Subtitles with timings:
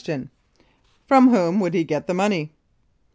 [1.07, 2.53] From whom would he get the money?